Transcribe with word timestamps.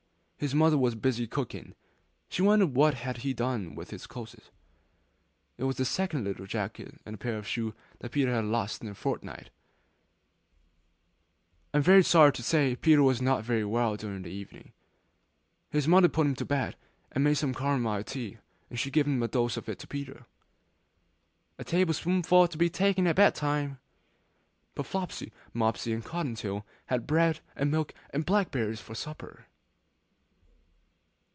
His 0.43 0.55
mother 0.55 0.75
was 0.75 0.95
busy 0.95 1.27
cooking; 1.27 1.75
she 2.27 2.41
wondered 2.41 2.73
what 2.73 2.95
he 2.95 3.27
had 3.29 3.37
done 3.37 3.75
with 3.75 3.91
his 3.91 4.07
clothes. 4.07 4.49
It 5.59 5.65
was 5.65 5.75
the 5.77 5.85
second 5.85 6.23
little 6.23 6.47
jacket 6.47 6.99
and 7.05 7.19
pair 7.19 7.37
of 7.37 7.47
shoes 7.47 7.75
that 7.99 8.11
Peter 8.11 8.33
had 8.33 8.45
lost 8.45 8.81
in 8.81 8.87
a 8.89 8.95
fortnight! 8.95 9.51
I 11.75 11.77
am 11.77 12.01
sorry 12.01 12.33
to 12.33 12.41
say 12.41 12.71
that 12.71 12.81
Peter 12.81 13.03
was 13.03 13.21
not 13.21 13.43
very 13.43 13.63
well 13.63 13.95
during 13.95 14.23
the 14.23 14.31
evening. 14.31 14.71
His 15.69 15.87
mother 15.87 16.09
put 16.09 16.25
him 16.25 16.35
to 16.37 16.45
bed, 16.45 16.75
and 17.11 17.23
made 17.23 17.35
some 17.35 17.53
camomile 17.53 18.03
tea; 18.03 18.39
and 18.71 18.79
she 18.79 18.89
gave 18.89 19.07
a 19.07 19.27
dose 19.27 19.57
of 19.57 19.69
it 19.69 19.77
to 19.77 19.85
Peter! 19.87 20.25
'One 21.57 21.65
table 21.65 21.93
spoonful 21.93 22.47
to 22.47 22.57
be 22.57 22.67
taken 22.67 23.05
at 23.05 23.15
bed 23.17 23.35
time.' 23.35 23.77
But 24.73 24.87
Flopsy, 24.87 25.31
Mopsy, 25.53 25.93
and 25.93 26.03
Cotton 26.03 26.33
tail 26.33 26.65
had 26.87 27.05
bread 27.05 27.41
and 27.55 27.69
milk 27.69 27.93
and 28.09 28.25
blackberries 28.25 28.81
for 28.81 28.95
supper. 28.95 29.45